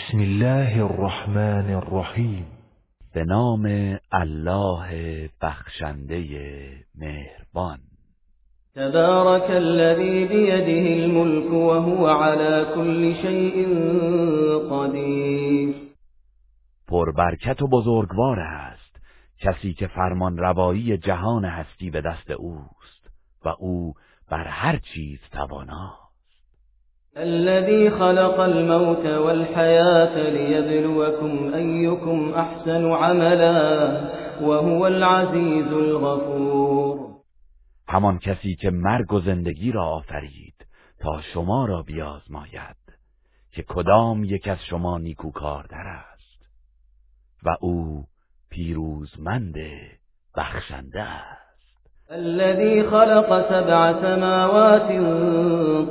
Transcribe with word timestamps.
بسم 0.00 0.18
الله 0.18 0.84
الرحمن 0.84 1.74
الرحیم. 1.74 2.46
به 3.14 3.24
نام 3.24 3.66
الله 4.12 4.90
بخشنده 5.42 6.24
مهربان. 6.94 7.78
تبارك 8.74 9.50
الذي 9.50 10.24
بيده 10.24 11.04
الملك 11.04 11.52
وهو 11.52 12.06
على 12.06 12.66
كل 12.74 13.14
شيء 13.14 13.68
قدیر. 14.70 15.74
پربرکت 16.88 17.62
و 17.62 17.66
بزرگوار 17.66 18.40
است. 18.40 18.96
کسی 19.40 19.74
که 19.74 19.86
فرمان 19.86 20.38
روایی 20.38 20.98
جهان 20.98 21.44
هستی 21.44 21.90
به 21.90 22.00
دست 22.00 22.30
اوست 22.30 23.10
و 23.44 23.48
او 23.58 23.94
بر 24.30 24.44
هر 24.44 24.78
چیز 24.94 25.20
تواناست 25.32 26.09
الذي 27.16 27.90
خلق 27.90 28.40
الموت 28.40 29.06
والحياة 29.06 30.30
ليبلوكم 30.30 31.54
أيكم 31.54 32.34
أحسن 32.34 32.92
عملا 32.92 34.00
وهو 34.40 34.86
العزيز 34.86 35.72
الغفور. 35.72 37.10
همان 37.88 38.18
کسی 38.18 38.54
که 38.54 38.70
مرگ 38.70 39.12
و 39.12 39.20
زندگی 39.20 39.72
را 39.72 39.84
آفرید 39.84 40.54
تا 41.00 41.20
شما 41.34 41.66
را 41.66 41.82
بیازماید 41.82 42.76
که 43.52 43.62
کدام 43.62 44.24
یک 44.24 44.48
از 44.48 44.58
شما 44.70 44.98
نیکوکارتر 44.98 45.86
است 45.86 46.46
و 47.42 47.56
او 47.60 48.04
پیروزمند 48.50 49.54
بخشنده 50.36 51.02
است. 51.02 51.49
الذي 52.12 52.82
خلق 52.82 53.48
سبع 53.48 53.92
سماوات 53.92 54.88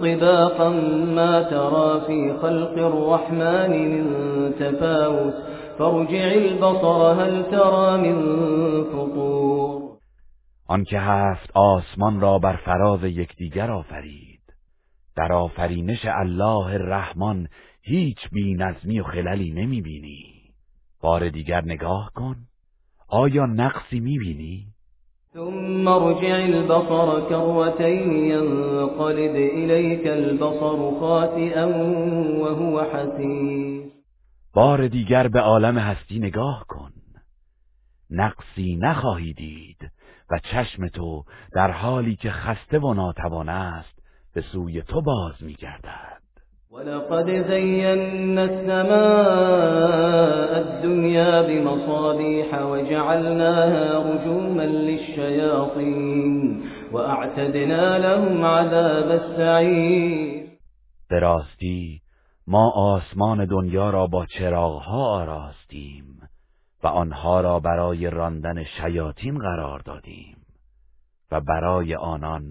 طباقا 0.01 0.69
ما 1.15 1.43
ترى 1.43 2.01
في 2.07 2.39
خلق 2.41 2.77
الرحمن 2.77 3.71
من 3.91 4.05
تفاوت. 4.59 5.33
فارجع 5.77 6.23
البصر 6.23 7.13
هل 7.21 7.43
ترى 7.43 7.97
من 7.97 8.17
فطور؟ 8.83 9.97
آنکه 10.67 10.99
هفت 10.99 11.51
آسمان 11.53 12.21
را 12.21 12.39
بر 12.39 12.55
فراز 12.55 13.03
یکدیگر 13.03 13.71
آفرید. 13.71 14.41
در 15.15 15.33
آفرینش 15.33 16.05
الله 16.05 16.65
الرحمن 16.65 17.47
هیچ 17.81 18.29
بی 18.31 18.53
نظمی 18.53 18.99
و 18.99 19.03
خللی 19.03 19.51
نمی 19.51 19.81
بینی 19.81 20.53
بار 21.01 21.29
دیگر 21.29 21.61
نگاه 21.65 22.11
کن. 22.15 22.35
آیا 23.07 23.45
نقصی 23.45 23.99
می 23.99 24.17
بینی؟ 24.17 24.78
ثم 25.33 25.87
ارجع 25.87 26.35
البصر 26.35 27.29
كروتين 27.29 28.11
ينقلب 28.11 29.35
إليك 29.35 30.07
البصر 30.07 30.99
خاسئا 30.99 31.65
وهو 32.41 32.81
حسير. 32.81 33.83
بار 34.53 34.87
دیگر 34.87 35.27
به 35.27 35.39
عالم 35.39 35.77
هستی 35.77 36.19
نگاه 36.19 36.65
کن. 36.67 36.91
نقصی 38.11 38.75
نخواهی 38.75 39.33
دید 39.33 39.91
و 40.31 40.39
چشم 40.39 40.87
تو 40.87 41.23
در 41.53 41.71
حالی 41.71 42.15
که 42.15 42.31
خسته 42.31 42.79
و 42.79 42.93
ناتوان 42.93 43.49
است 43.49 43.99
به 44.33 44.41
سوی 44.41 44.81
تو 44.81 45.01
باز 45.01 45.43
میگردد. 45.43 46.18
ولقد 46.71 47.47
زينا 47.47 48.43
السماء 48.43 50.59
الدنيا 50.59 51.41
بمصابيح 51.41 52.61
وجعلناها 52.61 53.99
رجوما 53.99 54.63
للشياطين 54.63 56.63
وأعتدنا 56.91 57.99
لهم 57.99 58.45
عذاب 58.45 59.11
السعير. 59.11 60.49
به 61.09 61.19
راستی 61.19 62.01
ما 62.47 62.71
آسمان 62.71 63.45
دنیا 63.45 63.89
را 63.89 64.07
با 64.07 64.25
چراغها 64.25 65.05
آراستیم 65.05 66.05
و 66.83 66.87
آنها 66.87 67.41
را 67.41 67.59
برای 67.59 68.09
راندن 68.09 68.63
شیاطین 68.63 69.39
قرار 69.39 69.79
دادیم 69.79 70.37
و 71.31 71.41
برای 71.41 71.95
آنان 71.95 72.43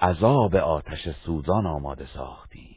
عذاب 0.00 0.56
آتش 0.56 1.08
سوزان 1.26 1.66
آماده 1.66 2.06
ساختیم. 2.14 2.75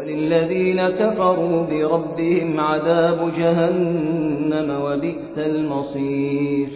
وللذين 0.00 0.90
كفروا 0.90 1.66
بربهم 1.66 2.60
عذاب 2.60 3.36
جهنم 3.36 4.70
وبئس 4.82 5.38
المصير. 5.38 6.68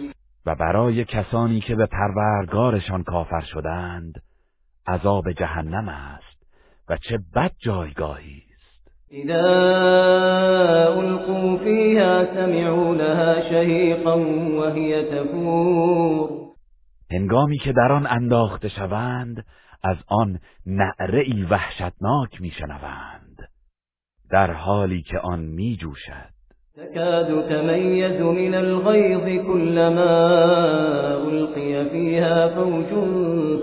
و 0.45 0.55
برای 0.55 1.05
کسانی 1.05 1.59
که 1.59 1.75
به 1.75 1.85
پروردگارشان 1.85 3.03
کافر 3.03 3.41
شدند 3.41 4.13
عذاب 4.87 5.31
جهنم 5.31 5.89
است 5.89 6.47
و 6.89 6.97
چه 6.97 7.19
بد 7.35 7.51
جایگاهی 7.59 8.43
است. 8.53 8.91
اذا 9.11 9.41
القوا 10.97 11.57
فيها 11.57 12.25
سمعوا 12.25 12.95
لها 12.95 13.41
شهيقا 13.49 14.19
وهي 14.59 15.03
تفور. 15.03 16.29
هنگامی 17.11 17.57
که 17.57 17.71
در 17.71 17.91
آن 17.91 18.07
انداخته 18.07 18.69
شوند 18.69 19.45
از 19.85 19.97
آن 20.07 20.39
نعره 20.65 21.47
وحشتناک 21.49 22.41
میشنوند 22.41 23.49
در 24.31 24.51
حالی 24.51 25.01
که 25.01 25.19
آن 25.19 25.39
میجوشد. 25.39 26.35
تكاد 26.77 27.49
تميز 27.49 28.21
من 28.21 28.53
الغيظ 28.53 29.45
كلما 29.47 30.15
ألقي 31.27 31.89
فيها 31.89 32.49
فوج 32.49 32.89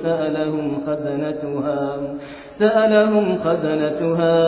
سألهم 0.02 0.86
خزنتها 0.86 2.16
سألهم 2.58 3.38
خزنتها 3.38 4.38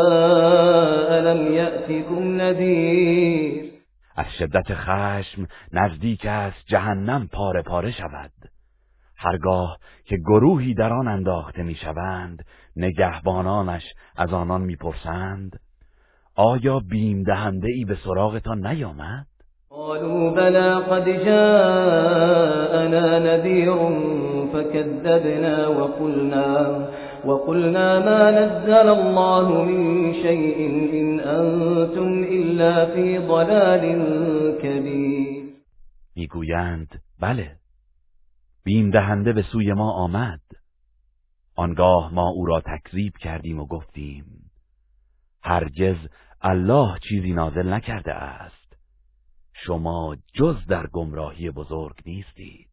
ألم 1.19 1.53
يأتكم 1.53 2.41
نذير؟ 2.41 3.65
از 4.17 4.27
شدت 4.39 4.75
خشم 4.75 5.47
نزدیک 5.73 6.27
است 6.27 6.67
جهنم 6.67 7.29
پاره 7.33 7.63
پاره 7.63 7.91
شود. 7.91 8.53
هرگاه 9.17 9.79
که 10.05 10.17
گروهی 10.17 10.75
در 10.75 10.93
آن 10.93 11.09
انداخته 11.09 11.63
می‌شوند 11.63 12.45
نگهبانانش 12.77 13.83
از 14.17 14.33
آنان 14.33 14.61
می‌پرسند 14.61 15.61
آیا 16.37 16.81
بیم 16.81 17.23
دهنده 17.23 17.69
ای 17.69 17.85
به 17.85 17.97
سراغتان 18.05 18.67
نیامد؟ 18.67 19.27
قالوا 19.71 20.31
بلى 20.31 20.75
قد 20.91 21.25
جاءنا 21.25 23.19
نذير 23.19 23.77
فكذبنا 24.53 25.69
وقلنا 25.69 26.89
وقلنا 27.25 28.01
ما 28.01 28.31
نزل 28.31 28.89
الله 28.89 29.63
من 29.63 30.13
شيء 30.13 30.59
إن 30.93 31.21
أنتم 31.21 32.23
إلا 32.23 32.87
في 32.95 33.19
ضلال 33.19 33.85
كبير. 34.63 35.45
می‌گویند 36.17 36.89
بله 37.21 37.64
بیم 38.65 38.91
دهنده 38.91 39.33
به 39.33 39.43
سوی 39.43 39.73
ما 39.73 39.93
آمد. 39.93 40.41
آنگاه 41.57 42.15
ما 42.15 42.29
او 42.29 42.47
را 42.47 42.61
تکذیب 42.61 43.13
کردیم 43.21 43.61
و 43.61 43.67
گفتیم 43.67 44.51
هرگز 45.43 45.97
الله 46.41 46.99
چیزی 47.09 47.33
نازل 47.33 47.73
نکرده 47.73 48.13
است. 48.13 48.77
شما 49.53 50.17
جز 50.35 50.67
در 50.69 50.87
گمراهی 50.87 51.51
بزرگ 51.51 51.97
نیستید. 52.07 52.69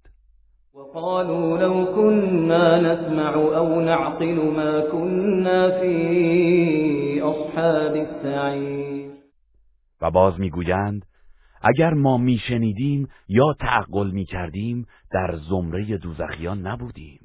وقالوا 0.74 1.57
لو 1.57 1.85
كنا 1.96 2.78
نسمع 2.78 3.35
أو 3.35 3.81
نعقل 3.81 4.35
ما 4.35 4.81
كنا 4.91 5.69
في 5.81 7.22
أصحاب 7.22 7.96
السعير. 7.96 9.12
و 10.02 10.12
باز 10.12 10.40
می‌گویند 10.40 11.06
اگر 11.63 11.94
ما 11.94 12.17
میشنیدیم 12.17 13.07
یا 13.27 13.53
تعقل 13.59 14.11
می‌کردیم 14.11 14.88
در 15.11 15.38
زمره 15.49 15.97
دوزخیان 15.97 16.67
نبودیم. 16.67 17.19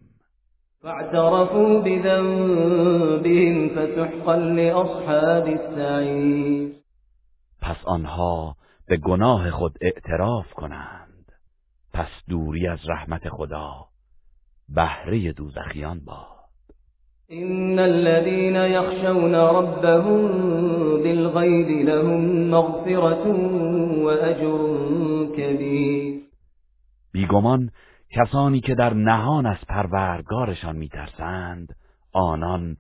فاعترفوا 0.83 1.81
بذنبهم 1.81 3.69
فسحقا 3.69 4.35
لأصحاب 4.35 5.47
السعير. 5.47 6.73
پس 7.63 7.77
آنها 7.85 8.57
به 8.89 8.97
گناه 8.97 9.51
خود 9.51 9.79
اعتراف 9.81 10.53
کنند. 10.53 11.33
پس 11.93 12.09
دوری 12.29 12.69
از 12.69 12.79
رحمت 12.89 13.29
خدا 13.29 13.73
بهره 14.69 15.33
دوزخیان 15.33 16.01
باد. 16.05 16.37
إن 17.33 17.79
الذين 17.79 18.57
يخشون 18.57 19.35
ربهم 19.35 20.76
بالغيب 21.37 21.89
لهم 21.89 22.51
مغفرة 22.51 23.27
وأجر 24.05 24.59
كبير. 25.37 26.21
بیگمان 27.13 27.71
کسانی 28.11 28.61
که 28.61 28.75
در 28.75 28.95
نهان 28.95 29.47
از 29.47 29.57
پروردگارشان 29.69 30.77
میترسند 30.77 31.69
آنان 32.13 32.77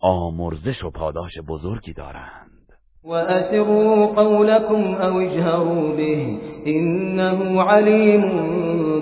آمرزش 0.00 0.84
و 0.84 0.90
پاداش 0.90 1.38
بزرگی 1.48 1.92
دارند. 1.92 2.72
وأسروا 3.04 4.06
قولكم 4.06 4.94
أو 4.94 5.16
اجهروا 5.16 5.96
به 5.96 6.38
إنه 6.66 7.62
عليم 7.62 8.22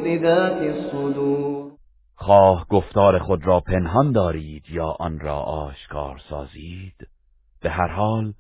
بذات 0.05 0.63
الصدور. 0.63 1.71
خواه 2.15 2.67
گفتار 2.71 3.19
خود 3.19 3.47
را 3.47 3.61
پنهان 3.61 4.13
دارید 4.13 4.63
یا 4.71 4.97
آن 4.99 5.21
را 5.21 5.37
آشکار 5.39 6.21
سازید؟ 6.29 7.09
به 7.63 7.71
هر 7.71 7.89
حال 7.89 8.33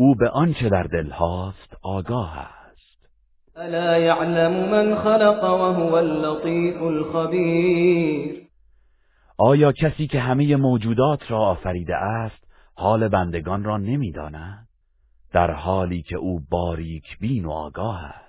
او 0.00 0.14
به 0.14 0.28
آنچه 0.28 0.68
در 0.68 0.82
دل 0.82 1.10
هاست 1.10 1.76
آگاه 1.82 2.38
است. 2.38 3.08
الا 3.56 3.98
یعلم 3.98 4.52
من 4.70 4.94
خلق 4.94 5.44
وهو 5.44 5.94
اللطیف 5.94 6.82
الخبیر. 6.82 8.42
آیا 9.38 9.72
کسی 9.72 10.06
که 10.06 10.20
همه 10.20 10.56
موجودات 10.56 11.30
را 11.30 11.38
آفریده 11.38 11.96
است 11.96 12.44
حال 12.74 13.08
بندگان 13.08 13.64
را 13.64 13.76
نمی‌داند؟ 13.76 14.68
در 15.32 15.50
حالی 15.50 16.02
که 16.02 16.16
او 16.16 16.40
باریک 16.50 17.18
بین 17.20 17.44
و 17.44 17.50
آگاه 17.50 18.04
است. 18.04 18.27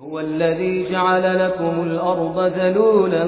هو 0.00 0.20
الذي 0.20 0.90
جعل 0.90 1.38
لكم 1.46 1.80
الأرض 1.80 2.38
ذلولا 2.38 3.24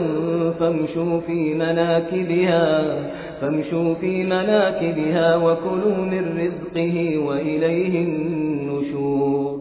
فامشوا 0.52 1.20
في 1.20 1.54
مناكبها 1.54 2.92
فامشوا 3.40 3.94
في 3.94 4.24
مناكبها 4.24 5.36
وكلوا 5.36 5.96
من 5.96 6.38
رزقه 6.38 7.18
وإليه 7.18 8.04
النشور. 8.04 9.60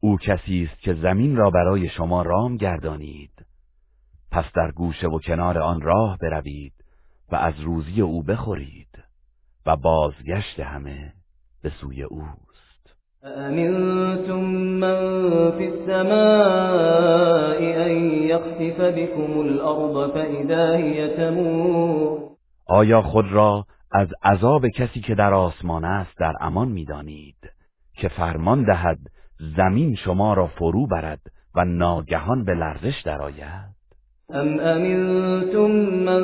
او 0.00 0.16
کسی 0.16 0.68
است 0.70 0.82
که 0.82 0.94
زمین 0.94 1.36
را 1.36 1.50
برای 1.50 1.88
شما 1.88 2.22
رام 2.22 2.56
گردانید. 2.56 3.46
پس 4.30 4.44
در 4.54 4.70
گوشه 4.70 5.08
و 5.08 5.18
کنار 5.18 5.58
آن 5.58 5.80
راه 5.80 6.18
بروید 6.22 6.72
و 7.32 7.36
از 7.36 7.60
روزی 7.60 8.00
او 8.00 8.22
بخورید 8.22 9.04
و 9.66 9.76
بازگشت 9.76 10.60
همه 10.60 11.12
به 11.62 11.70
سوی 11.80 12.02
اوست 12.02 12.47
أأمنتم 13.24 14.44
من 14.80 14.96
في 15.50 15.66
السماء 15.68 17.60
أن 17.86 18.10
يخسف 18.10 18.80
بكم 18.80 19.40
الأرض 19.40 20.10
فإذا 20.14 20.76
هي 20.76 21.16
تمور 21.16 22.28
آیا 22.70 23.02
خود 23.02 23.32
را 23.32 23.64
از 23.92 24.08
عذاب 24.22 24.68
کسی 24.68 25.00
که 25.00 25.14
در 25.14 25.34
آسمان 25.34 25.84
است 25.84 26.18
در 26.18 26.32
امان 26.40 26.68
می‌دانید 26.68 27.52
که 27.94 28.08
فرمان 28.08 28.64
دهد 28.64 28.98
زمین 29.56 29.94
شما 29.94 30.34
را 30.34 30.46
فرو 30.46 30.86
برد 30.86 31.20
و 31.54 31.64
ناگهان 31.64 32.44
به 32.44 32.54
لرزش 32.54 33.02
درآید؟ 33.04 33.77
أم 34.34 34.60
أمنتم 34.60 35.70
من 36.04 36.22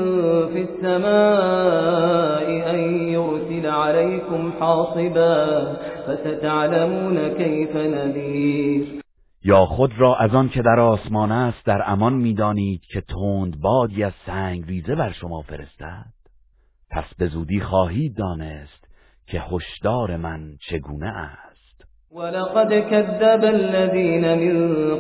في 0.52 0.62
السماء 0.62 2.46
أن 2.70 2.78
يرسل 3.08 3.66
عليكم 3.66 4.52
حاصبا 4.60 5.74
فستعلمون 6.06 7.28
كيف 7.28 7.76
نذير. 7.76 9.00
یا 9.44 9.66
خود 9.66 9.90
را 9.98 10.16
از 10.16 10.34
آن 10.34 10.48
که 10.48 10.62
در 10.62 10.80
آسمان 10.80 11.32
است 11.32 11.66
در 11.66 11.82
امان 11.86 12.12
می‌دانید 12.12 12.80
که 12.80 13.00
تند 13.00 13.60
بادی 13.60 14.04
از 14.04 14.12
سنگ 14.26 14.64
ریزه 14.66 14.94
بر 14.94 15.12
شما 15.12 15.42
فرستد؟ 15.42 16.12
پس 16.90 17.14
به 17.18 17.26
زودی 17.26 17.60
خواهید 17.60 18.16
دانست 18.16 18.88
که 19.26 19.40
هشدار 19.40 20.16
من 20.16 20.56
چگونه 20.70 21.08
است. 21.08 21.43
ولقد 22.14 22.74
كذب 22.74 23.44
الذين 23.44 24.38
من 24.38 24.54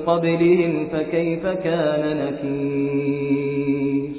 قبلهم 0.06 0.88
فكيف 0.88 1.46
كان 1.46 2.16
نكير 2.26 4.14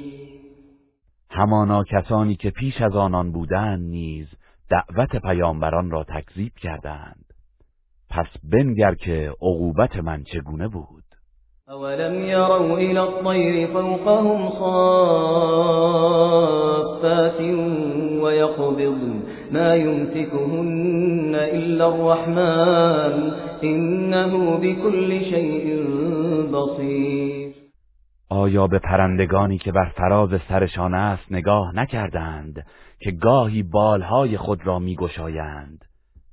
همانا 1.32 1.84
کسانی 1.84 2.36
که 2.36 2.50
پیش 2.50 2.82
از 2.82 2.96
آنان 2.96 3.32
بودند 3.32 3.90
نیز 3.90 4.28
دعوت 4.72 5.16
پیامبران 5.16 5.92
را 5.92 6.04
تکذیب 6.04 6.52
کردند. 6.62 7.26
پس 8.10 8.28
بنگر 8.44 8.96
که 8.96 9.32
عقوبت 9.42 9.96
من 9.96 10.24
چگونه 10.24 10.68
بود؟ 10.68 11.04
أولم 11.70 12.26
يروا 12.26 12.78
إلى 12.78 13.00
الطير 13.00 13.68
فوقهم 13.68 14.50
صافات 14.50 15.86
ويقبضن 18.22 19.35
ما 19.52 19.76
يمسكهن 19.76 21.36
إلا 21.36 21.88
الرحمن 21.88 23.34
إنه 23.64 24.58
بكل 24.58 25.20
شيء 25.20 25.84
بصير. 26.52 27.56
آیا 28.30 28.68
به 28.68 28.80
پرندگانی 28.80 29.58
که 29.58 29.72
بر 29.72 29.90
فراز 29.98 30.30
سرشان 30.50 30.94
است 30.94 31.32
نگاه 31.32 31.76
نکردند 31.76 32.66
که 33.00 33.12
گاهی 33.12 33.64
بالهای 33.64 34.38
خود 34.38 34.68
را 34.68 34.80
میگشایند 34.80 35.86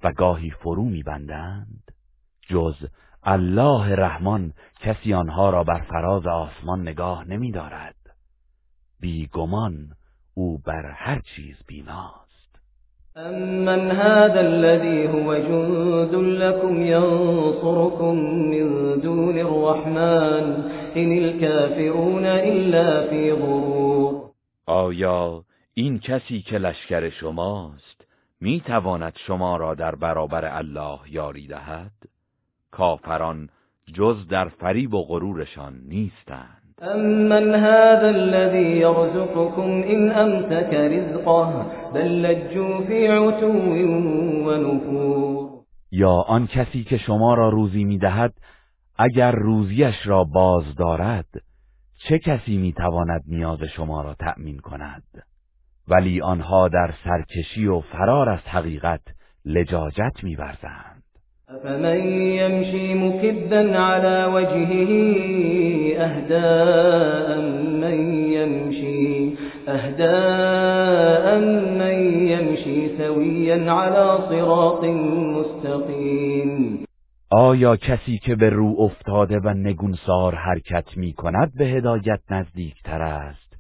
و 0.05 0.13
گاهی 0.13 0.51
فرو 0.51 0.85
میبندند؟ 0.85 1.93
جز 2.49 2.75
الله 3.23 3.97
رحمان 3.97 4.53
کسی 4.81 5.15
آنها 5.15 5.51
را 5.51 5.65
بر 5.65 5.81
فراز 5.81 6.27
آسمان 6.27 6.83
نگاه 6.83 7.25
نمیدارد. 7.29 7.95
بیگمان 9.01 9.89
او 10.35 10.59
بر 10.59 10.91
هر 10.97 11.21
چیز 11.21 11.57
بیناست 11.67 12.22
أمن 13.17 13.91
هذا 13.91 14.41
الذي 14.41 15.09
هو 15.09 15.35
جند 15.37 16.15
لكم 16.15 16.83
ينصركم 16.83 18.15
من 18.51 19.01
دون 19.01 19.39
الرحمن 19.39 20.45
إن 20.97 21.19
الكافرون 21.19 22.27
إلا 22.27 23.11
في 23.11 23.33
غرور. 23.33 24.33
آیا 24.67 25.45
این 25.75 25.99
کسی 25.99 26.41
که 26.41 26.59
لشکر 26.59 27.11
شماست 27.11 28.05
می 28.41 28.61
تواند 28.61 29.13
شما 29.27 29.57
را 29.57 29.75
در 29.75 29.95
برابر 29.95 30.45
الله 30.45 30.99
یاری 31.11 31.47
دهد؟ 31.47 31.93
کافران 32.71 33.49
جز 33.95 34.29
در 34.29 34.49
فریب 34.49 34.95
و 34.95 35.03
غرورشان 35.03 35.81
نیستند. 35.89 36.62
أمن 36.83 37.55
هذا 37.55 38.11
الذي 38.11 38.81
يرزقكم 38.81 39.83
إن 39.83 40.11
أمسك 40.11 40.75
رزقه 40.75 41.73
بل 41.95 42.23
لجوا 42.23 42.85
في 42.87 43.09
عتو 43.09 43.53
ونفور 44.47 45.53
یا 45.93 46.25
آن 46.29 46.47
کسی 46.47 46.85
که 46.85 46.99
شما 46.99 47.35
را 47.35 47.49
روزی 47.49 47.85
می 47.85 47.99
دهد 47.99 48.35
اگر 48.99 49.33
روزیش 49.33 49.95
را 50.05 50.25
باز 50.25 50.75
دارد 50.79 51.27
چه 52.09 52.19
کسی 52.19 52.57
می 52.57 52.73
تواند 52.73 53.23
نیاز 53.27 53.63
شما 53.63 54.03
را 54.03 54.15
تأمین 54.15 54.59
کند؟ 54.59 55.03
ولی 55.89 56.21
آنها 56.21 56.69
در 56.69 56.95
سرکشی 57.05 57.67
و 57.67 57.81
فرار 57.81 58.29
از 58.29 58.41
حقیقت 58.47 59.03
لجاجت 59.45 60.25
می 60.25 60.37
ورزند 60.37 61.02
أفمن 61.53 62.01
يمشي 62.41 62.95
مكبا 62.95 63.79
على 63.79 64.25
وجهه 64.25 64.91
أهداء 66.05 67.41
من 67.83 68.25
يمشي 68.33 69.35
أهداء 69.69 71.39
من 71.81 72.27
يمشي 72.29 72.97
سويا 72.99 73.73
على 73.73 74.19
صراط 74.29 74.85
مستقيم 75.35 76.85
آیا 77.31 77.77
کسی 77.77 78.19
که 78.19 78.35
به 78.35 78.51
رو 78.51 78.77
افتاده 78.79 79.39
و 79.39 79.49
نگونسار 79.49 80.35
حرکت 80.35 80.97
می 80.97 81.13
کند 81.13 81.53
به 81.59 81.65
هدایت 81.65 82.21
نزدیکتر 82.31 83.03
است؟ 83.03 83.57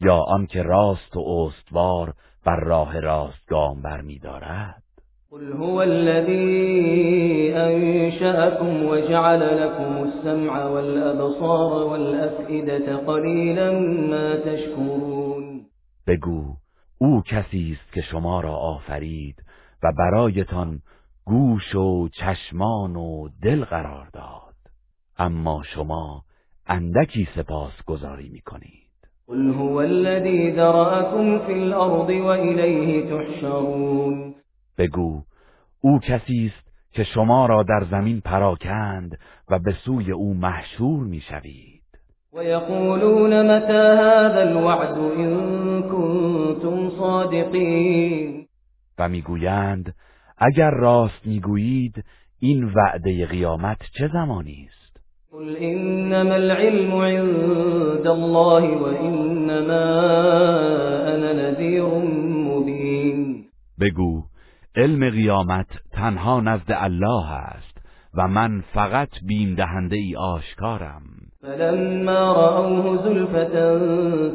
یا 0.00 0.16
آنکه 0.16 0.62
راست 0.62 1.16
و 1.16 1.20
استوار 1.20 2.12
بر 2.46 2.60
راه 2.60 3.00
راست 3.00 3.48
گام 3.48 3.82
بر 3.82 4.00
می 4.00 4.18
دارد 4.18 4.79
قل 5.32 5.52
هو 5.52 5.82
الذي 5.82 7.52
أنشأكم 7.56 8.84
وجعل 8.84 9.62
لكم 9.62 10.02
السمع 10.02 10.64
والأبصار 10.64 11.86
والأفئدة 11.86 12.96
قليلا 12.96 13.72
ما 14.10 14.36
تشكرون. 14.36 15.66
بگو 16.06 16.56
او 16.98 17.22
کسی 17.22 17.76
است 17.80 17.92
که 17.92 18.00
شما 18.00 18.40
را 18.40 18.56
آفرید 18.56 19.42
و 19.82 19.92
برایتان 19.98 20.78
گوش 21.24 21.74
و 21.74 22.08
چشمان 22.08 22.96
و 22.96 23.28
دل 23.42 23.64
قرار 23.64 24.08
داد. 24.12 24.54
اما 25.18 25.62
شما 25.74 26.22
اندکی 26.66 27.28
سپاس 27.36 27.72
گذاری 27.86 28.28
می 28.28 28.40
کنید 28.40 28.90
قل 29.28 29.50
هو 29.50 29.80
الذي 29.80 30.50
ذرأكم 30.50 31.38
في 31.38 31.52
الأرض 31.52 32.08
وإليه 32.08 33.10
تحشرون. 33.10 34.29
بگو 34.80 35.22
او 35.80 35.98
کسی 35.98 36.52
است 36.54 36.68
که 36.92 37.04
شما 37.04 37.46
را 37.46 37.62
در 37.62 37.86
زمین 37.90 38.20
پراکند 38.20 39.18
و 39.50 39.58
به 39.58 39.72
سوی 39.84 40.12
او 40.12 40.34
محشور 40.34 41.04
می‌شوید. 41.04 41.80
ويقولون 42.32 43.56
متى 43.56 43.72
هذا 43.72 44.40
الوعد 44.40 44.98
إن 44.98 45.82
كنتم 45.82 46.90
صادقين؟ 46.90 48.46
و 48.98 49.08
می‌گویند 49.08 49.94
اگر 50.38 50.70
راست 50.70 51.26
می‌گویید 51.26 52.04
این 52.38 52.64
وعده 52.64 53.26
قیامت 53.26 53.78
چه 53.98 54.10
زمانی 54.12 54.68
است؟ 54.68 55.00
قل 55.32 55.56
إنما 55.56 56.34
العلم 56.34 56.92
عند 56.92 58.06
الله 58.06 58.76
وإنما 58.76 59.84
أنا 61.14 61.32
نذير 61.32 61.84
مبين. 62.48 63.44
بگو 63.80 64.29
علم 64.76 65.10
قیامت 65.10 65.66
تنها 65.92 66.40
نزد 66.40 66.72
الله 66.72 67.32
است 67.32 67.78
و 68.14 68.28
من 68.28 68.60
فقط 68.74 69.08
بیم 69.26 69.54
دهنده 69.54 69.96
ای 69.96 70.16
آشکارم. 70.16 71.02
فلما 71.42 72.32
رأوه 72.32 73.02
زلفة 73.04 73.78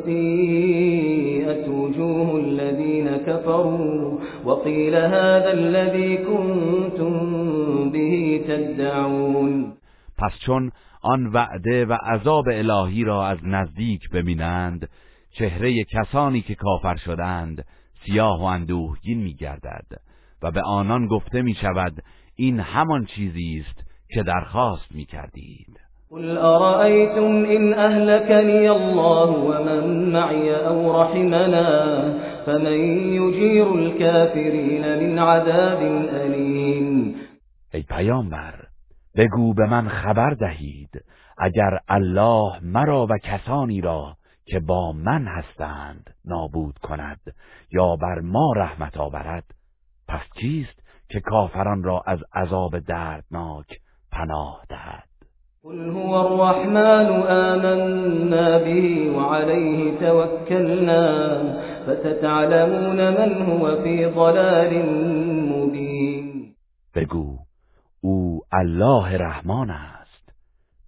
سيئت 0.06 1.70
وجوه 1.70 2.36
الذين 2.36 3.18
كفروا 3.18 4.20
وقيل 4.46 4.96
هذا 4.96 5.52
الذي 5.52 6.18
كنتم 6.18 7.14
به 7.90 8.44
تدعون. 8.48 9.74
پس 10.18 10.40
چون 10.46 10.72
آن 11.02 11.28
وعده 11.28 11.86
و 11.86 11.94
عذاب 11.94 12.46
الهی 12.48 13.04
را 13.04 13.28
از 13.28 13.38
نزدیک 13.44 14.10
ببینند 14.10 14.90
چهره 15.32 15.84
کسانی 15.84 16.42
که 16.42 16.56
کافر 16.56 16.96
شدند 16.96 17.66
سیاه 18.06 18.42
و 18.42 18.44
اندوهگین 18.44 19.24
میگردد. 19.24 20.05
و 20.42 20.52
به 20.52 20.62
آنان 20.62 21.08
گفته 21.08 21.42
می 21.42 21.54
شود 21.54 21.94
این 22.36 22.60
همان 22.60 23.06
چیزی 23.06 23.64
است 23.66 23.88
که 24.10 24.24
درخواست 24.24 24.92
می 24.92 25.06
کردید 25.06 25.80
قل 26.10 26.38
أرأيتم 26.38 27.46
إن 27.46 27.74
أهلكني 27.74 28.70
الله 28.70 29.30
ومن 29.30 30.12
معي 30.12 30.56
أو 30.56 31.02
رحمنا 31.02 31.70
فمن 32.46 32.80
يجير 33.14 33.76
الكافرين 33.76 35.00
من 35.00 35.20
عذاب 35.20 35.82
أليم 36.14 37.16
ای 37.74 37.82
پیامبر 37.82 38.54
بگو 39.18 39.54
به 39.54 39.66
من 39.66 39.88
خبر 39.88 40.30
دهید 40.30 40.90
اگر 41.38 41.80
الله 41.90 42.60
مرا 42.64 43.08
و 43.10 43.18
کسانی 43.18 43.82
را 43.82 44.16
که 44.46 44.60
با 44.60 44.92
من 44.92 45.28
هستند 45.28 46.16
نابود 46.26 46.78
کند 46.78 47.20
یا 47.72 47.96
بر 47.96 48.20
ما 48.20 48.54
رحمت 48.56 48.98
آورد 48.98 49.44
پس 50.08 50.22
چیست 50.42 50.80
که 51.10 51.20
کافران 51.20 51.84
را 51.84 52.04
از 52.08 52.20
عذاب 52.34 52.80
دردناک 52.80 53.68
پناه 54.12 54.62
دهد؟ 54.70 55.04
قل 55.64 55.90
هو 55.90 56.14
الرحمن 56.14 57.06
آمنا 57.28 58.60
به 58.60 59.12
وعليه 59.12 60.00
توكلنا 60.00 61.38
فستعلمون 61.88 63.10
من 63.10 63.42
هو 63.42 63.84
في 63.84 64.06
ضلال 64.06 64.86
مبين 65.50 66.56
بگو 66.96 67.38
او 68.02 68.42
الله 68.52 69.18
رحمان 69.18 69.70
است. 69.70 70.30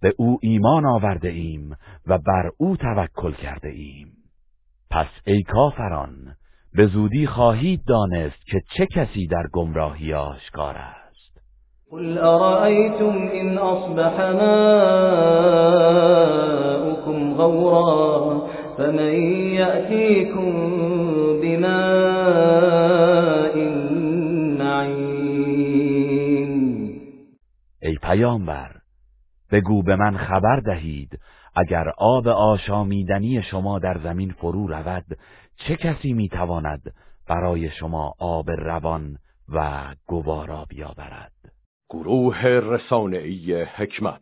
به 0.02 0.14
او 0.18 0.38
ایمان 0.42 0.86
آورده 0.86 1.28
ایم 1.28 1.76
و 2.06 2.18
بر 2.18 2.50
او 2.56 2.76
توکل 2.76 3.32
کرده 3.32 3.68
ایم. 3.68 4.12
پس 4.90 5.06
ای 5.26 5.42
کافران 5.42 6.12
به 6.78 6.86
زودی 6.86 7.26
خواهید 7.26 7.80
دانست 7.86 8.46
که 8.46 8.60
چه 8.76 8.86
کسی 8.86 9.26
در 9.26 9.46
گمراهی 9.52 10.14
آشکار 10.14 10.76
است. 10.76 11.40
قل 11.90 12.18
أرأيتم 12.18 13.28
إن 13.40 13.58
أصبح 13.58 14.20
ماؤكم 14.30 14.54
غورا 17.34 18.40
فمن 18.76 19.14
يأتيكم 19.54 20.52
بماء 21.42 21.68
معين. 24.58 26.52
ای 27.82 27.98
پیامبر 28.02 28.70
بگو 29.52 29.82
به 29.82 29.96
من 29.96 30.16
خبر 30.16 30.60
دهید 30.66 31.18
اگر 31.56 31.92
آب 31.98 32.28
آشامیدنی 32.28 33.42
شما 33.42 33.78
در 33.78 33.98
زمین 34.04 34.30
فرو 34.30 34.66
رود 34.66 35.04
چه 35.58 35.76
کسی 35.76 36.12
می‌تواند 36.12 36.94
برای 37.26 37.70
شما 37.70 38.14
آب 38.18 38.50
روان 38.50 39.18
و 39.48 39.86
گوارا 40.06 40.64
بیاورد؟ 40.64 41.32
گروه 41.90 42.42
رسانه‌ای 42.46 43.62
حکمت 43.62 44.16